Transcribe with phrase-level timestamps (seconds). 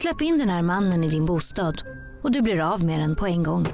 [0.00, 1.82] Släpp in den här mannen i din bostad
[2.22, 3.66] och du blir av med den på en gång.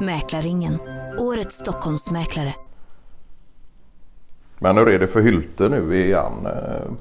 [0.00, 0.78] Mäklarringen,
[1.18, 2.54] årets Stockholmsmäklare.
[4.58, 6.46] Men hur är det för Hylte nu igen?
[6.46, 6.92] Eh,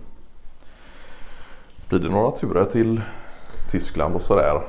[1.90, 3.02] Blir det några turer till
[3.72, 4.62] Tyskland och sådär?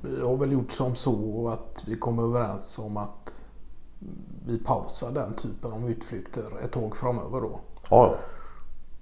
[0.00, 3.44] Vi har väl gjort som så att vi kom överens om att
[4.46, 7.60] vi pausar den typen av utflykter ett tag framöver då.
[7.90, 8.16] Ja,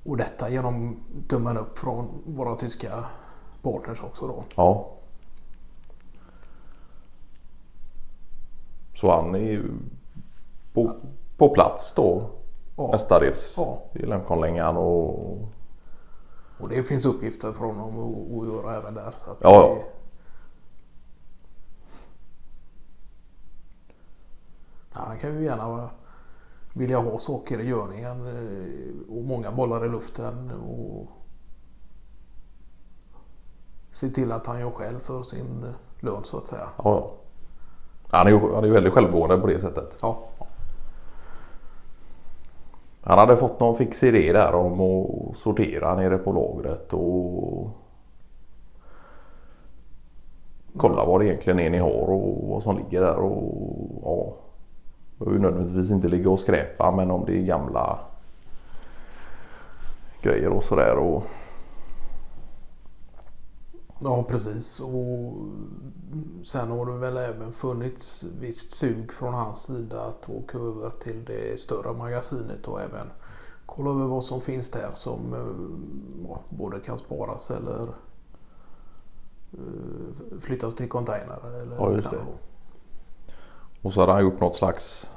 [0.06, 0.96] Och detta genom
[1.28, 3.04] tummen upp från våra tyska
[3.62, 4.44] partners också då.
[4.56, 4.92] ja.
[8.94, 9.70] Så han är ju
[10.72, 10.96] på,
[11.36, 12.30] på plats då
[12.76, 12.88] Ja.
[12.92, 13.82] mestadels Ja.
[13.92, 15.38] i Lemkonlängan och
[16.60, 17.88] Och det finns uppgifter från dem
[18.40, 19.14] att, göra även där.
[19.24, 19.74] Så att Ja, ja.
[19.74, 19.84] det-
[24.90, 25.90] Han kan ju gärna
[26.76, 31.08] vilja ha saker i görningen eh, och många bollar i luften och
[33.90, 36.68] se till att han gör själv för sin lön så att säga.
[36.76, 37.12] ja, ja.
[38.08, 39.98] Han är ju han är ju väldigt självgående på det sättet.
[40.02, 40.18] Ja,
[43.02, 47.70] Han hade fått någon fix idé där om att sortera nere på lagret och
[50.76, 53.54] kolla vad det egentligen är ni har och vad som ligger där och
[54.02, 54.34] ja.
[55.18, 57.98] Behöver nödvändigtvis inte ligga och skräpa men om det är gamla
[60.22, 61.22] grejer och sådär och
[64.00, 64.80] ja precis.
[64.80, 65.32] Och
[66.44, 71.24] sen har det väl även funnits visst sug från hans sida att åka över till
[71.24, 73.06] det större magasinet och även
[73.66, 77.82] kolla över vad som finns där som eh, ja, både kan sparas eller
[79.52, 81.60] eh, flyttas till container.
[81.62, 82.16] Eller Ja, just det.
[82.16, 82.32] liknande.
[83.82, 85.12] Och så hade han gjort något slags...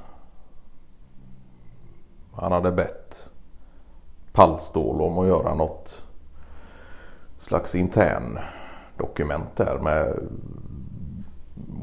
[2.33, 3.29] Han hade bett
[4.31, 6.01] Pallstål om att göra något
[7.39, 8.39] slags intern
[8.97, 10.19] dokument där med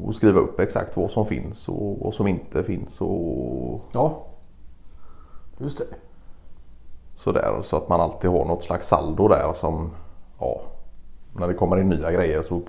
[0.03, 4.25] och skriva upp exakt vad som finns och vad som inte finns och Ja,
[5.57, 5.85] just det.
[7.15, 7.59] sådär.
[7.63, 9.91] Så att man alltid har något slags saldo där som
[10.39, 10.61] ja,
[11.35, 12.61] när det kommer in nya grejer så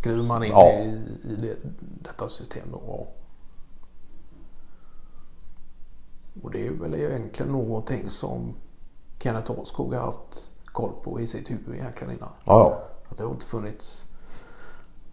[0.00, 0.70] Skriver man in Ja.
[0.70, 0.88] i,
[1.24, 1.56] i det,
[2.02, 2.80] detta system då.
[2.86, 3.06] ja.
[6.42, 8.54] Och det är väl egentligen någonting som
[9.18, 12.28] Kenneth Ahlskog har haft koll på i sitt huvud egentligen innan.
[12.44, 12.82] ja.
[13.08, 14.08] Att det har inte funnits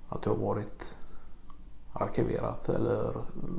[0.09, 0.97] att det har varit
[1.93, 3.13] arkiverat eller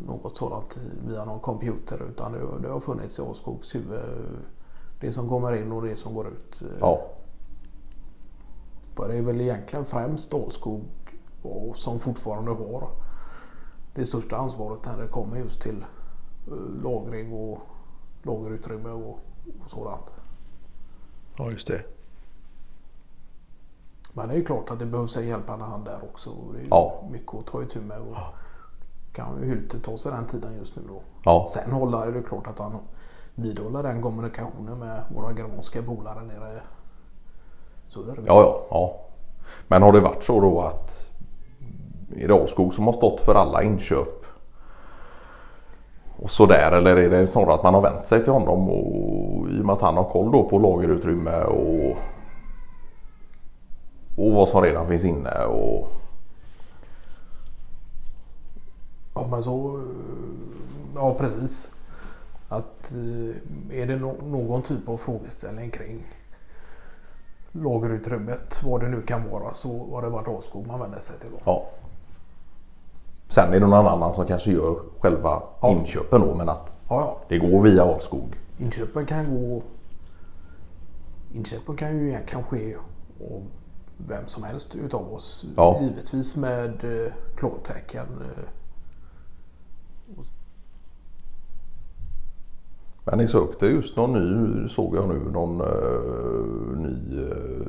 [0.06, 0.78] något sådant
[1.08, 4.00] via någon computer utan det, det har funnits i Ahlskogs huvud.
[5.00, 6.62] Det som kommer in och det som går ut.
[6.80, 7.00] ja.
[8.96, 10.84] Det är väl egentligen främst Ahlskog
[11.42, 12.88] och som fortfarande har
[13.94, 15.84] det största ansvaret när det kommer just till
[16.46, 17.58] eh, lagring och
[18.22, 19.18] lagerutrymme och,
[19.64, 20.12] och sådant.
[21.38, 21.82] ja just det.
[24.12, 26.30] Men det är ju klart att det behövs en hjälpande hand där också.
[26.52, 27.02] Det är Ja.
[27.10, 27.98] mycket att ta itu med.
[28.00, 28.16] Och
[29.12, 31.00] kan ju Hylte ta sig den tiden just nu då.
[31.24, 31.46] Ja.
[31.50, 32.78] Sen håller är det klart att han
[33.34, 36.60] vidhåller den kommunikationen med våra germanska polare nere
[37.86, 38.24] söderut.
[38.26, 39.00] Ja, ja, ja.
[39.68, 41.10] Men har det varit så då att
[42.30, 44.24] Ahlskog som har stått för alla inköp
[46.16, 49.60] och sådär eller är det snarare att man har vänt sig till honom och i
[49.60, 51.96] och med att han har koll då på lagerutrymme och
[54.16, 55.88] och vad som redan finns inne och
[59.14, 59.82] Ja men så,
[60.94, 61.70] ja precis.
[62.48, 63.96] Att eh, är det
[64.26, 66.06] någon typ av frågeställning kring
[67.52, 71.30] lagerutrymmet, vad det nu kan vara, så har det varit Ahlskog man vänder sig till.
[71.30, 71.38] Då.
[71.44, 71.66] ja.
[73.28, 75.70] Sen är det någon annan som kanske gör själva Ja.
[75.70, 78.38] inköpen då men att Ja, det går via Ahlskog.
[78.58, 79.62] Inköpen kan gå...
[81.34, 82.76] Inköpen kan ju egentligen ske
[83.20, 83.42] av
[83.96, 85.44] vem som helst utav oss.
[85.56, 85.78] Ja.
[85.82, 88.06] Givetvis med eh, klartecken.
[88.20, 88.44] Eh,
[93.04, 97.66] Men ni sökte just någon ny, såg jag nu, någon eh, ny eh,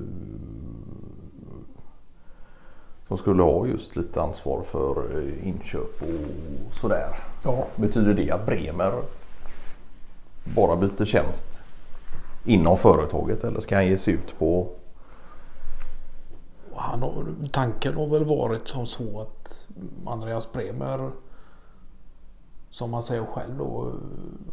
[3.09, 7.19] som skulle ha just lite ansvar för eh, inköp och sådär.
[7.43, 9.01] ja, Betyder det att Bremer
[10.55, 11.61] bara byter tjänst
[12.45, 14.67] inom företaget eller ska han ge sig ut på
[16.75, 19.67] han har, tanken har väl varit som så att
[20.05, 21.11] Andreas Bremer
[22.69, 23.91] som man säger själv då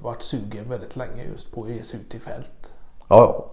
[0.02, 2.74] varit sugen väldigt länge just på att ge sig ut i fält.
[3.08, 3.52] Ja, ja.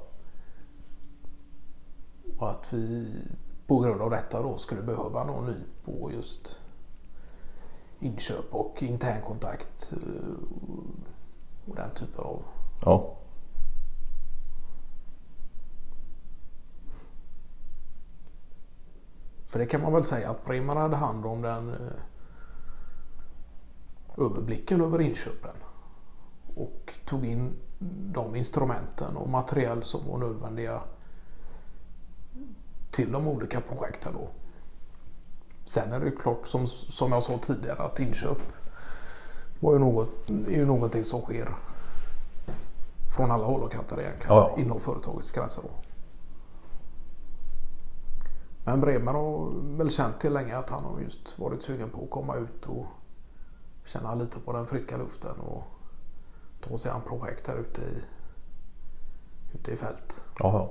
[2.38, 3.08] Och att vi
[3.68, 5.56] på grund av detta då skulle behöva någon ny
[5.86, 6.60] på just
[8.00, 10.34] inköp och internkontakt eh,
[11.70, 12.44] och den typen av...
[12.82, 13.18] Ja.
[19.48, 21.76] För det kan man väl säga att Bremer hade hand om den eh,
[24.18, 25.56] överblicken över inköpen
[26.56, 27.54] och tog in
[28.14, 30.82] de instrumenten och material som var nödvändiga
[32.94, 34.28] till de olika projekten då.
[35.66, 38.38] Sen är det klart som, som jag sa tidigare att inköp
[39.60, 41.50] var ju något, är ju någonting som sker
[43.16, 44.62] från alla håll och kanter egentligen Ja, ja.
[44.62, 45.62] inom företagets gränser.
[45.64, 45.70] Då.
[48.66, 52.10] Men Bremer har väl känt till länge att han har just varit sugen på att
[52.10, 52.86] komma ut och
[53.86, 55.64] känna lite på den friska luften och
[56.62, 58.04] ta sig an projekt här ute i,
[59.54, 60.22] ute i fält.
[60.40, 60.68] Jaha.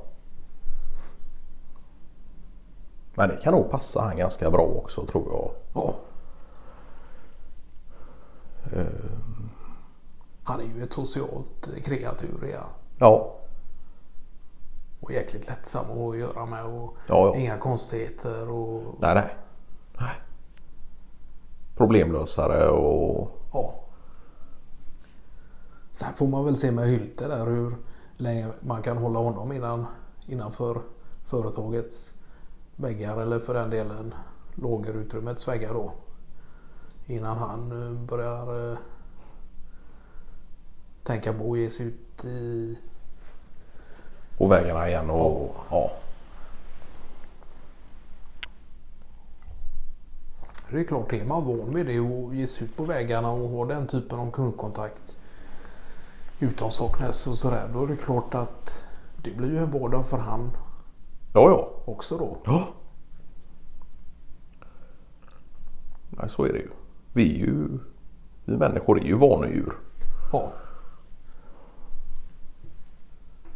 [3.14, 5.50] Men det kan nog passa han ganska bra också tror jag.
[5.74, 5.94] Ja.
[8.72, 8.86] Eh,
[10.44, 12.66] Han är ju ett socialt kreatur ja.
[12.98, 13.34] Ja,
[15.00, 17.36] och jäkligt lättsam att göra med och ja, ja.
[17.36, 19.36] inga konstigheter och Nej, nej.
[19.98, 20.14] nej.
[21.76, 23.74] Problemlösare och ja.
[25.92, 27.76] Sen får man väl se med Hylte där hur
[28.16, 29.86] länge man kan hålla honom innan,
[30.26, 30.82] innanför
[31.24, 32.10] företagets
[32.76, 34.14] väggar eller för den delen
[34.54, 35.92] lagerutrymmets väggar då.
[37.06, 38.78] Innan han eh, börjar eh,
[41.02, 42.78] tänka på att ge sig ut i
[44.38, 45.10] på vägarna igen.
[45.10, 45.90] Och, ja.
[50.70, 53.48] Det är klart, är man van vid det och ge sig ut på vägarna och
[53.48, 55.16] ha den typen av kundkontakt
[56.40, 57.70] utan Socknäs och sådär.
[57.72, 58.84] Då är det klart att
[59.16, 60.50] det blir ju en vardag för han
[61.32, 61.68] ja, ja.
[61.84, 62.36] också då.
[62.44, 62.68] Ja.
[66.10, 66.68] Nej, så är det ju.
[67.12, 67.78] Vi är ju
[68.44, 69.72] vi människor är ju vanedjur.
[70.32, 70.52] Ja,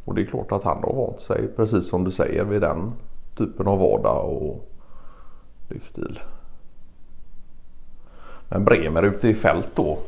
[0.05, 2.93] Och det är klart att han har vant sig, precis som du säger, vid den
[3.34, 4.69] typen av vardag och
[5.69, 6.20] livsstil.
[8.49, 9.99] Men Bremer ute i fält då.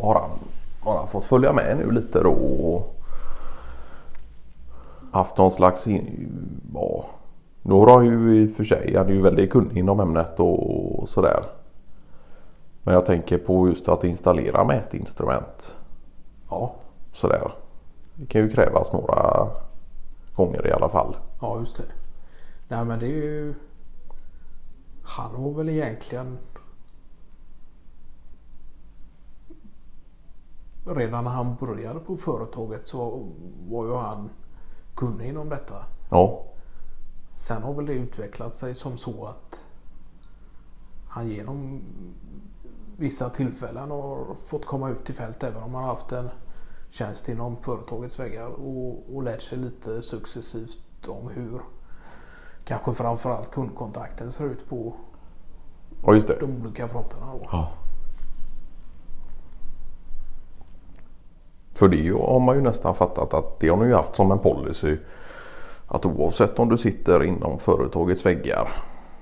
[0.00, 0.30] Har han,
[0.80, 2.95] har han fått följa med nu lite då och
[5.16, 6.30] haft någon slags, in,
[6.74, 7.04] ja,
[7.62, 10.98] några har ju i och för sig, han är ju väldigt kunnig inom ämnet och,
[10.98, 11.44] och sådär.
[12.82, 15.78] Men jag tänker på just att installera mätinstrument
[16.50, 16.74] ja,
[17.12, 17.52] sådär.
[18.14, 19.48] Det kan ju krävas några
[20.34, 21.16] gånger i alla fall.
[21.40, 21.84] ja just det.
[22.68, 23.54] Nej men det är ju...
[25.02, 26.38] Han var väl egentligen...
[30.84, 33.28] Redan när han började på företaget så
[33.68, 34.30] var ju han
[34.96, 35.84] kunnig inom detta.
[36.10, 36.42] Ja,
[37.36, 39.66] Sen har väl det utvecklat sig som så att
[41.08, 41.82] han genom
[42.96, 46.28] vissa tillfällen har fått komma ut i fält även om han har haft en
[46.90, 51.60] tjänst inom företagets väggar och, och lärt sig lite successivt om hur
[52.64, 54.94] kanske framförallt kundkontakten ser ut på
[56.06, 57.26] ja de olika fronterna.
[57.32, 57.40] Då.
[57.52, 57.72] Ja.
[61.76, 64.38] För det har man ju nästan fattat att det har ni ju haft som en
[64.38, 64.96] policy.
[65.86, 68.68] Att oavsett om du sitter inom företagets väggar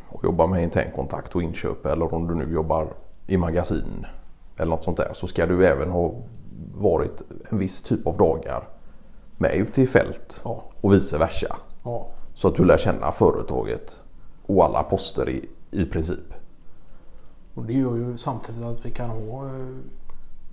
[0.09, 2.89] och jobbar med internkontakt och inköp eller om du nu jobbar
[3.27, 4.07] i magasin
[4.57, 6.15] eller något sånt där så ska du även ha
[6.75, 8.69] varit en viss typ av dagar
[9.37, 11.57] med ute i fält Ja, och vice versa.
[11.85, 14.03] ja, Så att du lär känna företaget
[14.47, 16.35] och alla poster i, i princip.
[17.55, 19.51] och det gör ju samtidigt att vi kan ha eh,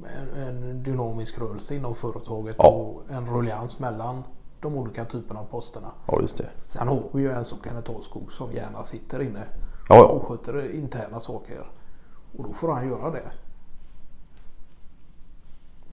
[0.06, 2.68] en, en dynamisk rörelse inom företaget Ja.
[2.70, 4.24] och en ruljans mellan
[4.60, 5.92] de olika typerna av posterna.
[6.08, 6.50] Ja just det.
[6.66, 9.44] Sen har vi ju en som Kenneth Ahlskog som gärna sitter inne
[9.90, 10.06] Ja, ja.
[10.08, 11.72] och sköter interna saker.
[12.38, 13.32] Och då får han göra det.